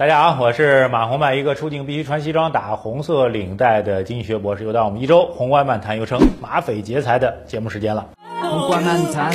[0.00, 4.64] 大家好，我是马红漫，一个出镜必须穿西装、打红色领带的经济学博士。
[4.64, 8.08] 又到我们一周宏观漫谈，又称马匪劫财的节目时间了。
[8.40, 9.30] 宏观漫谈，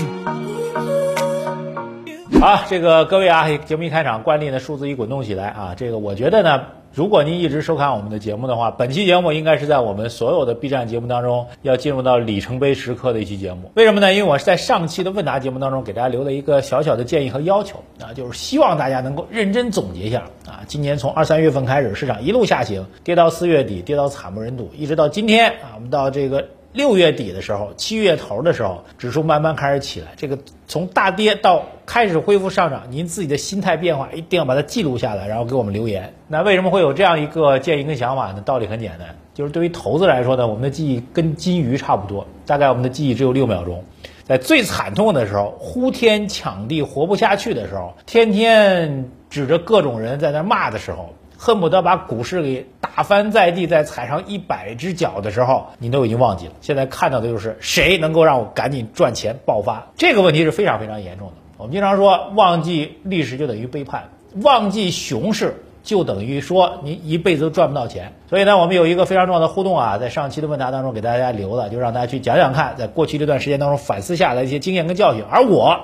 [2.39, 5.73] 好，这个各位啊，节目一开场，惯例呢，数字一滚动起来啊。
[5.75, 6.61] 这个我觉得呢，
[6.93, 13.71] 如果您一直收看我们的节目的话，本期节目应该是在我们所有的 B 站节目当中要进入到里程碑时刻的一期节目。
[13.75, 14.13] 为什么呢？
[14.13, 26.45] 因为我是在上期的问答节目当中给大家留了一个小小的建议和要求啊，就是希望大家能够认真总结一下啊，今年从二三月份开始，市场一路下行，跌到四月底，跌到惨不忍睹，一直到今天啊，我们到这个。
[26.75, 30.07] 六月底的时候，七月头的时候，指数慢慢开始起来。
[30.17, 36.13] 这个从大跌到开始恢复上涨，您自己的心态变化一定要把它记录下来，然后给我们留言。
[36.27, 38.41] 那为什么会有这样一个建议跟想法呢？
[38.45, 43.85] 道理很简单，就是对于投资来说呢，我们的记忆跟金鱼差不多，大概我们的记忆只有六秒钟。
[44.25, 51.13] 在最惨痛的时候，呼天抢地活不下去的时候，天天指着各种人在那骂的时候。
[51.37, 52.65] 恨不得把股市给
[52.95, 56.53] 打翻在地，再踩上一百只脚的时候，你都已经忘记了。
[56.61, 61.33] 现在看到的就是谁能够让我赶紧赚钱爆发，这个问题是非常非常严重的。
[61.57, 68.13] 我们经常说，忘记历史就等于背叛，忘记熊市就等于说你一辈子都赚不到钱。
[68.29, 75.21] 所以呢，我们有一个非常重要的互动啊，在上期的问答当中给大家留了，就让大家去讲讲看，在过去这段时间当中反思下来一些经验跟教训。
[75.29, 75.81] 而我。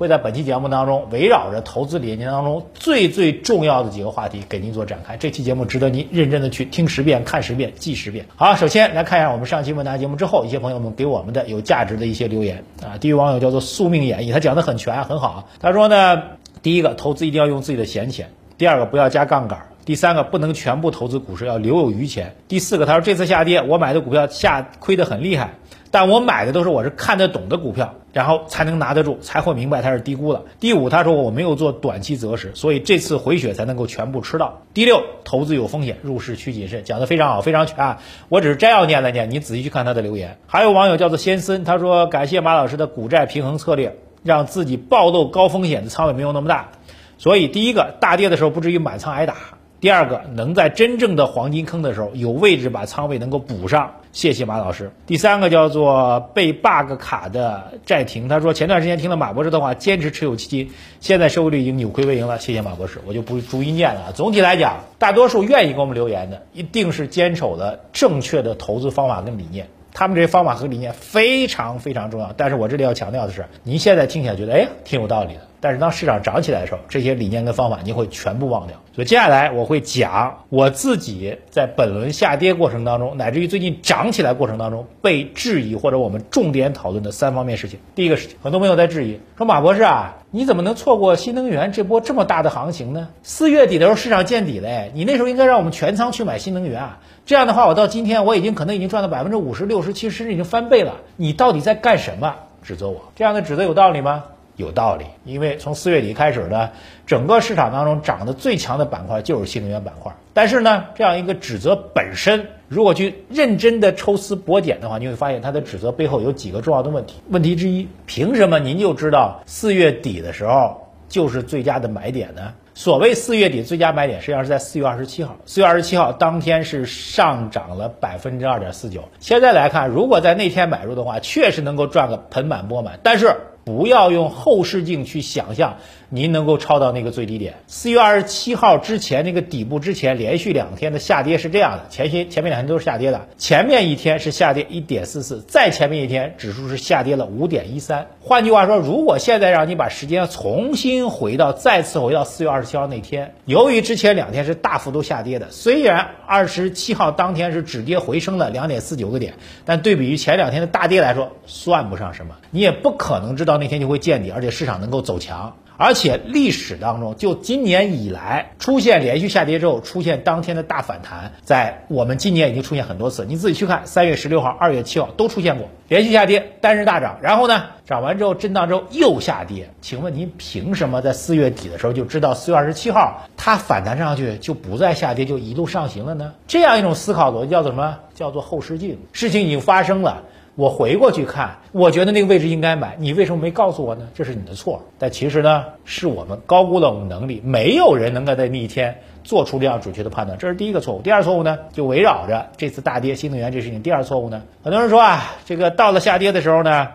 [0.00, 5.18] 会在本期节目当中围绕着投资理念当中最最重要的几个话题给您做展开。
[5.18, 8.24] 这期节目值得您认真的去听十遍、看十遍、记十遍。
[8.34, 12.96] 好，首先来看一下我们上期问答节目之后，一些朋友们给我们的有价值的一些留言啊。
[12.98, 15.50] 第一位网友叫做宿命演绎，他讲的很全很好。
[15.60, 16.22] 他说呢，
[16.62, 22.36] 第一个投资一定要用自己的闲钱，第二个不要加杠杆，第三个不能全部投资股市，要留有余钱。
[22.48, 25.56] 第四个，他说这次下跌我买的股票下亏得很厉害。
[25.92, 30.42] 但我买的都是我是看得懂的股票，然后才能拿得住，才会明白它是低估了。
[30.58, 34.62] 第五，他说我没有做短期择时，所以这次回血才能够全部吃到。
[34.74, 38.02] 第六，投资有风险，入市需谨慎，讲得非常好，非常全啊！
[38.28, 40.38] 我只是摘要念了念，你仔细去看他的留言。
[40.46, 46.70] 还有网友叫做先森，他说感谢马老师的股债平衡策略，让自己暴露高风险的仓位没有那么大，
[47.18, 49.36] 所以第一个大跌的时候不至于满仓挨打。
[49.80, 54.90] 第二个，能在真正的黄金坑的时候有位置把仓位能够补上，谢谢马老师。
[55.06, 60.70] 第三个叫做被 bug 卡的债停，他说前段时间听了马博士的话，坚持持有基金，
[61.00, 64.12] 现在收益率已经扭亏为盈了，谢谢马博士，我就不逐一念了。
[64.12, 69.66] 总体来讲，大多数愿意给我们留言的，一定是坚守了正确的投资方法跟理念。
[69.94, 78.76] 他们这些方法和理念非常非常重要，但是我这里要强调的是，您现在听起来觉得哎呀挺有道理的，但是当市场涨起来的时候，这些理念跟方法您会全部忘掉。
[78.94, 87.78] 所以接下来我会讲我自己在本轮下跌过程当中，乃至于最近涨起来过程当中被质疑或者我们重点讨论的三方面事情。
[87.94, 93.08] 第一个事情，很多朋友在质疑说马博士啊，你怎么能错过新能源这波这么大的行情呢？
[93.22, 96.98] 四月底的时候市场见底了，你那时候应该让我们全仓去买新能源啊。
[97.26, 100.96] 这样的话，我到今天我已经可能已经赚了百分之五十、六十、七十，已经翻倍了。
[101.16, 102.34] 你到底在干什么？
[102.62, 103.12] 指责我？
[103.14, 104.24] 这样的指责有道理吗？
[104.60, 106.70] 有道理，因为从四月底开始呢，
[107.06, 110.14] 整个市场当中涨得最强的板块就是新能源板块。
[110.32, 117.16] 但是呢，这样一个指责本身，如果去认真的抽丝剥茧的话，你会发现它的指责背后有几个重要的问题。
[117.30, 122.52] 问题之一，凭什么您就知道四月底的时候就是最佳的买点呢？
[122.72, 125.36] 所谓四月底最佳买点，实际上是在四月二十七号。
[125.44, 129.02] 四月二十七号当天是上涨了百分之二点四九。
[129.18, 132.98] 现在来看，如果在那天买入的话，确实能够赚个盆满钵满。
[133.02, 135.76] 但是不要用后视镜去想象。
[136.12, 137.54] 您能够抄到那个最低点。
[137.68, 148.08] 四月二十七号之前那个底部之前连续两天的下跌是这样的，前些前面两天都是下跌的，前面一天是下跌一点四四，再前面一天指数是下跌了五点一三。
[148.20, 159.34] 换句话说，如果现在让你把时间重新回到再次回到四月二十七号那天，由于之前两天是大幅度下跌的，虽然二十七号当天是止跌回升了两点四九个点，
[159.64, 162.34] 但对比于前两天的大跌来说，算不上什么。
[162.50, 165.54] 你也不可能知道那天就会见底，而且市场能够走强。
[165.80, 173.24] 而且历史当中，就今年以来出现连续下跌之后，出现当天的大反弹，在我们今年已经出现很多次。
[173.26, 179.70] 你自己去看，三月十六号、二月七号都出现过连续下跌，单日大涨，然后呢，涨完之后震荡之后又下跌。
[179.80, 186.34] 请问您凭什么在四月底的时候就知道四月二十七号它反弹上去就不再下跌，就一路上行了呢？
[186.46, 187.96] 这样一种思考逻辑叫做什么？
[188.14, 188.98] 叫做后视镜。
[189.12, 190.24] 事情已经发生了。
[190.56, 194.08] 我回过去看，我觉得那个位置应该买，你为什么没告诉我呢？
[194.14, 194.82] 这是你的错。
[194.98, 201.00] 但其实呢，是我们高估了我们能力，没有人能够在那一天做出这样准确的判断，这是第一个错误。
[201.00, 203.80] 第二错误呢，就围绕着这次大跌新能源这事情。
[203.80, 206.88] 第二错误呢，很多人说啊，这个到了下跌的时候呢，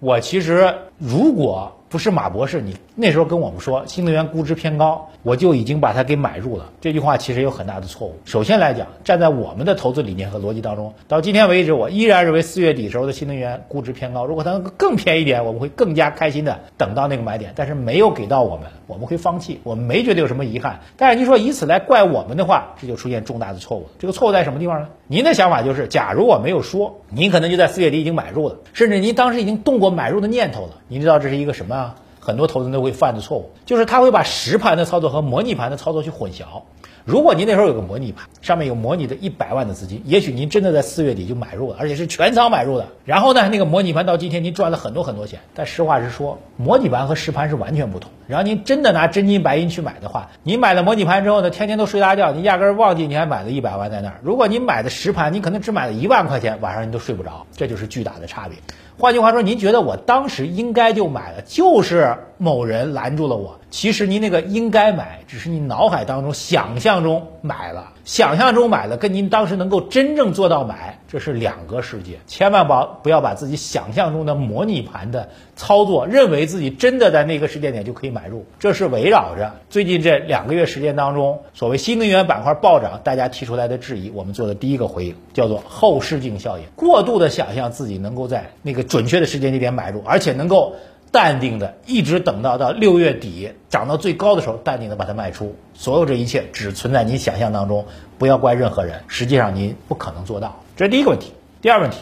[0.00, 6.70] 我其实如果不是马博士，你那时候跟我们说新能源估值偏高，我就已经把它给买入了。
[6.80, 8.14] 这句话其实有很大的错误。
[8.24, 14.24] 首先来讲，站在我们的投资理念和逻辑当中，到今天为止，我依然认为四月底时候的新能源估值偏高。
[14.24, 17.52] 如果它能更便宜点，我们会更加开心的等到那个买点。
[17.54, 20.80] 但是没有给到我们，我们会放弃，我们没觉得有什么遗憾。
[20.96, 23.88] 但是您说以此来怪我们的话，这就出现重大的错误。
[23.98, 24.88] 这个错误在什么地方呢？
[25.06, 30.70] 您的想法就是，假如我没有说，您可能就在四月底已经买入了，甚至您当时已经动过买入的念头了。
[30.88, 31.94] 您知道这是一个什么？
[32.26, 36.62] 很多投资人都会犯的错误，就是他会把实盘的操作和模拟盘的操作去混淆。
[37.04, 42.88] 如果您那时候有个模拟盘，上面有模拟的一百万的资金，也许您真的在四月底就买入了，而且是全仓买入的。
[43.04, 45.38] 然后呢，那个模拟盘到今天您赚了很多很多钱。
[45.54, 48.10] 但实话实说，模拟盘和实盘是完全不同。
[48.26, 54.18] 然后您真的拿真金白银去买的话，你买了模拟盘之后呢，天天都睡大觉，你压根儿忘记你还买了一百万在那儿。
[54.24, 58.58] 如果您买的实盘，你可能只买了一万块钱，晚上你都睡不着，这就是巨大的差别。
[58.98, 63.58] 换句话说，您觉得我当时应该就买了，就是某人拦住了我。
[63.70, 72.18] 其实您那个应该买，只是你脑海当中想象中买了，想象中买了，跟您当时能够真正做到买，这是两个世界。
[72.26, 78.46] 千万不不要把自己想象中的模拟盘的操作，认为自己真的在那个时间点就可以买入。
[78.60, 90.76] 这是围绕着最近这两个月时间当中，所谓新能源板块暴涨，大家提出来的质疑，我们做的第一个回应叫做后视镜效应，过度的想象自己能够在那个准确的时间节点买入，而且能够。
[91.12, 95.54] 淡定的，一直等到到六月底涨到最高的时候，淡定的把它卖出。
[95.72, 97.86] 所有这一切只存在你想象当中，
[98.18, 99.00] 不要怪任何人。
[99.06, 101.32] 实际上您不可能做到，这是第一个问题。
[101.62, 101.98] 第二问题，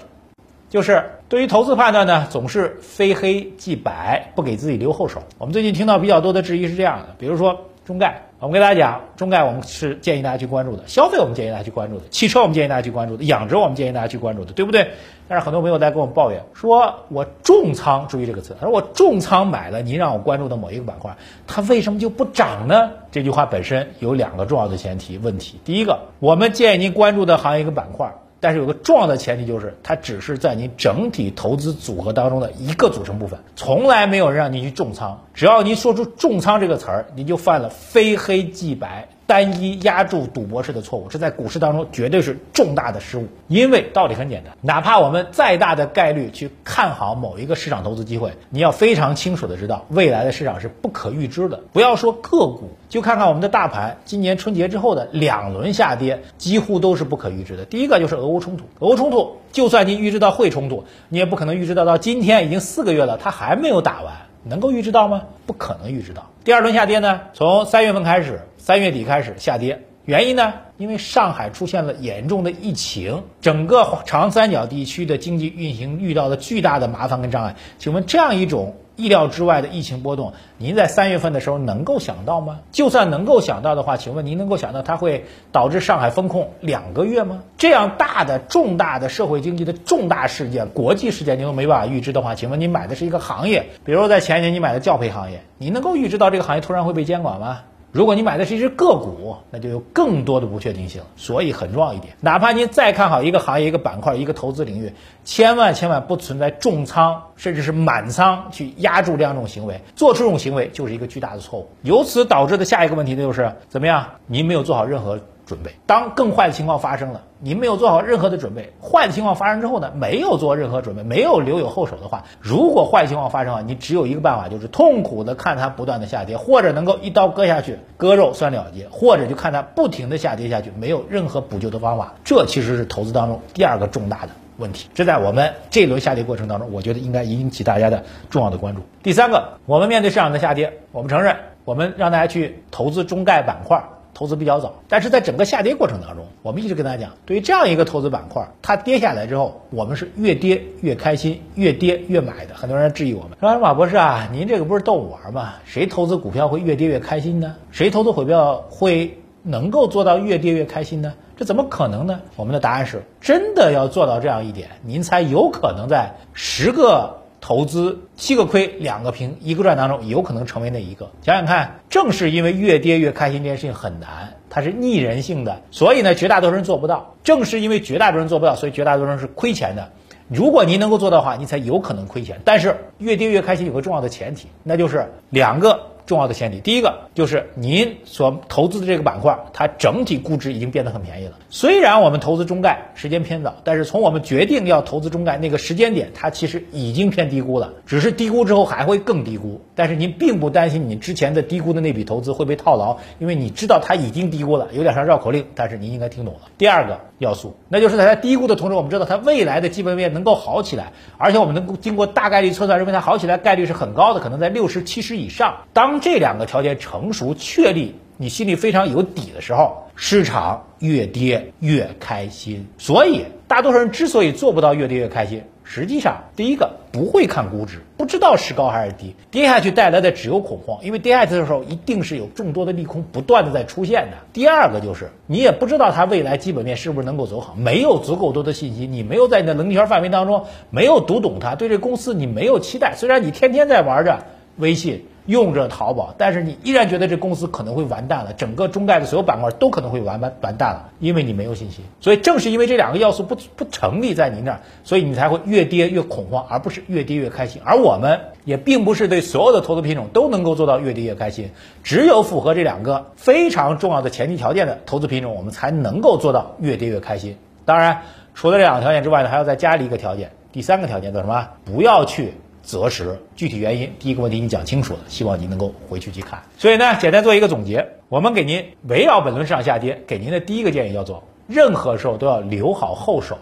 [0.69, 1.05] 就是
[1.35, 5.21] 对于投资判断呢，总是非黑即白，不给自己留后手。
[5.37, 7.59] 我们最近听到比较多的质疑是这样的，比如说。
[7.85, 14.89] 中概，我们跟大家讲，中概我们是建议大家去关注的，消费我们建议大家去关注的，汽车我们建议大家去关注的，养殖我们建议大家去关注的，对不对？
[15.29, 21.15] 但是很多朋友在跟我们抱怨，说我重仓，注意这个词，他说我重仓买了您让我关注的某一个板块，
[21.47, 22.91] 它为什么就不涨呢？
[23.13, 28.11] 这句话本身有两个重要的前提问题，第一个，我们建议您关注的行业跟板块。
[28.45, 35.19] 但是有个重要的前提就是，它只是在你整体投资组合当中的一个组成部分，从来没有人让你去重仓。
[35.33, 39.09] 只要您说出重仓这个词儿，您就犯了非黑即白。
[39.27, 43.29] 单一压住赌博式的错误，这在股市当中绝对是重大的失误。
[43.49, 51.61] 因为道理很简单，哪怕我们再大的概率去看好某一个市场投资机会，你要非常清楚的知道，未来的市场是不可预知的。
[51.73, 57.65] 不要说个股，就看看我们的大盘，今年春节之后的两轮下跌，几乎都是不可预知的。
[57.65, 64.15] 第一个就是俄乌冲突，俄乌冲突，就算你预知到会冲突，你也不可能预知到到今天已经四个月了，它还没有打完。
[64.45, 65.23] 能够预知到吗？
[65.47, 66.25] 不可能预知到。
[66.45, 67.21] 第二轮下跌呢？
[67.33, 70.53] 从三月份开始，三月底开始下跌，原因呢？
[70.77, 77.55] 因为上海出现了严重的疫情，整个长三角地区的经济运行遇到了巨大的麻烦跟障碍。
[77.79, 78.75] 请问这样一种？
[78.97, 82.61] 意料之外的疫情波动，您在三月份的时候能够想到吗？
[82.71, 87.43] 就算能够想到的话，请问您能够想到它会导致上海封控两个月吗？
[87.59, 97.63] 这样大的重大的社会经济的重大事件、国际事件，您都没办法预知的话，请问您买的是一个行业，比如在前年你买的教培行业，你能够预知到这个行业突然会被监管吗？
[97.95, 101.01] 如果你买的是一只个股，那就有更多的不确定性。
[101.15, 104.93] 所以很重要一点，哪怕您再看好一个行业、一个板块、一个投资领域，
[105.25, 109.81] 千万千万不存在重仓甚至是满仓去压住这样一种行为。
[109.95, 111.69] 做出这种行为就是一个巨大的错误。
[111.83, 114.05] 由此导致的下一个问题呢，就是怎么样？
[114.27, 115.21] 您没有做好任何。
[115.47, 118.73] 准备，当更坏的情况发生了，您没有做好任何的准备。
[118.83, 132.15] 坏的情况发生之后呢，没有做任何准备，没有留有后手的话，如果坏情况发生了，你只有一个办法，就是痛苦的看它不断的下跌，或者能够一刀割下去，割肉算了结，或者就看它不停的下跌下去，没有任何补救的方法。
[132.25, 134.89] 这其实是投资当中第二个重大的问题。
[134.95, 138.81] 这在我们这轮下跌过程当中，我觉得应该引起大家的重要的关注。
[139.03, 143.85] 第三个，我们面对市场的下跌，我们承认，我们让大家去投资中概板块。
[144.15, 152.55] 投资比较早，但是在整个下跌过程当中，我们一直跟大家讲，对于这样一个投资板块，它跌下来之后，我们是越跌越开心，越跌越买的。
[152.55, 155.55] 很多人质疑我们说：“马博士啊，您这个不是逗我玩吗？
[155.65, 157.57] 谁投资股票会越跌越开心呢？
[157.73, 161.13] 谁投资股票会能够做到越跌越开心呢？
[161.37, 167.24] 这怎么可能呢？”我们的答案是，真的要做到这样一点，您才有可能在十个。
[167.47, 171.11] 投资七个亏两个平一个赚当中，有可能成为那一个。
[171.21, 177.17] 想想看，正是因为越跌越开心这件事情很难，它是逆人性的，所以呢，绝大多数人做不到。
[177.23, 179.91] 正是因为绝大多数人做不到，所以绝大多数人是亏钱的。
[180.29, 182.41] 如果您能够做到的话，你才有可能亏钱。
[182.47, 191.33] 但是越跌越开心有个重要的前提，那就是两个重要的前提，第一个就是您所投资的这个板块，它整体估值已经变得很便宜了。
[191.49, 199.61] 虽然我们投资中概时间偏早，但是从我们决定要投资中概那个时间点，它其实已经偏低估了，只是低估之后还会更低估。
[199.75, 206.41] 但是您并不担心你之前的低估的那笔投资会被套牢，因为你知道它已经低估了，有点像绕口令，但是您应该听懂了。
[206.59, 215.63] 第二个要素，那就是在它低估的同时，我们知道它未来的基本面能够好起来，而且我们能够经过大概率测算，认为它好起来概率是很高的，可能在六十七十以上。
[215.73, 222.67] 当当这两个条件成熟确立，你心里非常有底的时候，市场越跌越开心。
[222.79, 234.17] 所以，大多数人之所以做不到越跌越开心，实际上第一个不会看估值，不知道是高还是低，跌下去带来的只有恐慌，因为跌下去的时候一定是有众多的利空不断的在出现的。
[234.33, 242.97] 第二个就是你也不知道它未来基本面是不是能够走好，没有足够多的信息，你没有在你的能力圈范围当中没有读懂它，对这公司你没有期待。
[242.97, 244.25] 虽然你天天在玩着
[244.57, 245.07] 微信。
[245.27, 251.85] 用着淘宝，但是你依然觉得这公司可能会完蛋了，整个中概的所有板块都可能会完完完蛋了，因为你没有信心。
[252.01, 257.63] 所以正是因为这两个要素不不成立在你那儿，所以你才会越跌越恐慌，而不是越跌越开心。
[257.65, 261.51] 而我们也并不是对所有的投资品种都能够做到越跌越开心，
[261.83, 267.39] 只有符合这两个非常重要的前提条件的投资品种，我们才能够做到越跌越开心。
[267.65, 268.03] 当然，
[268.35, 271.49] 除了这两个条件之外呢，还要再加一个条件，第三个条件叫什么？
[271.65, 272.35] 不要去。
[272.65, 276.43] 择时，具体原因，第一个问题你讲清楚了，希望您能够回去去看。
[276.57, 283.39] 所以呢，简单做一个总结，我们给您围绕本轮市场下跌，给您的第一个建议叫做，任何时候都要留好后手。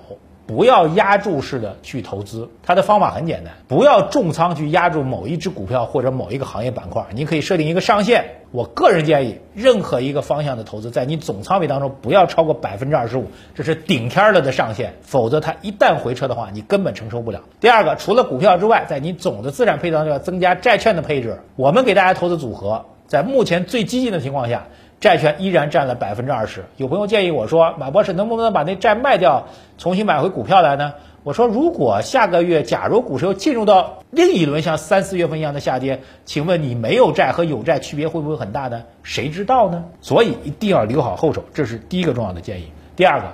[0.47, 8.25] 不要压住式的去投资，它的方法很简单，不要重仓去压住某一只股票或者某一个行业板块，你可以设定一个上限。
[8.51, 17.41] 我个人建议，任何一个方向的投资，在你总仓位当中不要超过百分之二十五，这是顶天了的上限，否则它一旦回撤的话，你根本承受不了。
[17.61, 21.41] 第二个，除了股票之外，在你总的资产配置当中要增加债券的配置。
[21.57, 24.67] 我们给大家投资组合，在目前最激进的情况下。
[25.03, 26.65] 债券依然占了百分之二十。
[26.77, 30.95] 有朋友建议我说：“马博士，能不能把那债卖掉，重新买回股票来呢？”
[31.25, 38.85] 我说：“如果下个月假如股市又进入到另一轮像三四月份一样的下跌，请问你没有债和有债区别会不会很大呢？
[39.03, 39.87] 谁知道呢？
[40.01, 42.73] 所以一定要留好后手，这是第一个重要的建议。
[42.95, 43.27] 第二个，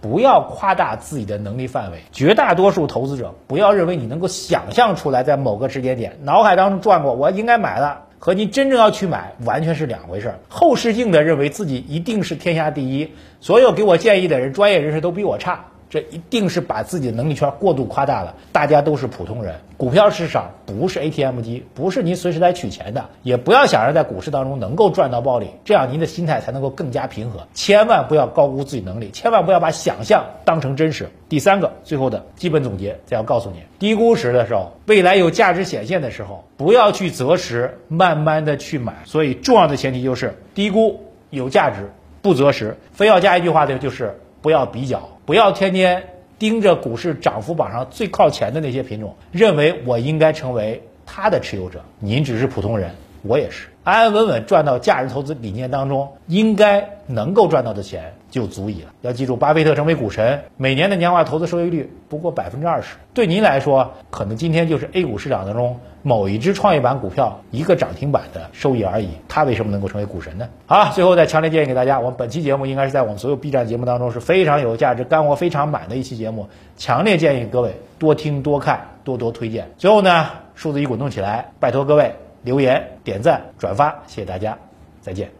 [0.00, 1.98] 不要夸大自己的能力范围。
[2.12, 10.38] 绝大多数投资者不要认为你能够想象出来，在某个时间点脑海当中转过，我应该买了。”和你真正要去买完全是两回事儿。
[10.48, 15.64] 后视镜的认为自己一定是天下第一，所有给我建议的人、专业人士都比我差。
[15.90, 18.34] 这一定是把自己的能力圈过度夸大了。
[18.52, 27.46] 大家都是普通人，股票市场不是 ATM 机，不是您随时来取钱的，也不要想着在股市当中能够赚到暴利，这样您的心态才能够更加平和。
[27.54, 31.08] 千万不要高估自己能力，千万不要把想象当成真实。
[31.28, 38.94] 第三个，最后的基本总结，再要告诉你：低估时的时候，未来有价值显现的时候，不要去择时，慢慢的去买。
[39.04, 41.90] 所以重要的前提就是低估有价值，
[42.22, 42.76] 不择时。
[42.92, 45.08] 非要加一句话的就是不要比较。
[45.28, 51.82] 不要天天盯着股市涨幅榜上最靠前的那些品种，认为我应该成为它的持有者。
[51.98, 53.68] 您只是普通人，我也是。
[53.84, 58.88] 安安稳稳赚到价值投资理念当中应该能够赚到的钱就足以了。
[59.02, 62.96] 要记住，巴菲特成为股神，每年的年化投资收益率不过百分之二十。
[63.14, 69.08] 对您来说，可能今天就是 A 股市场当中某一只创业板股票一个涨停板的收益而已。
[69.28, 70.48] 他为什么能够成为股神呢？
[70.66, 76.48] 好，最后再强烈建议给大家，我们本期节目应该是在我们所有 B 站节目当中是非常有价值、干货非常满的一期节目。
[76.76, 79.70] 强烈建议各位多听、多看、多多推荐。
[79.76, 82.14] 最后呢，数字一滚动起来，拜托各位。
[82.44, 84.56] 留言、点赞、转发，谢谢大家，
[85.02, 85.37] 再见。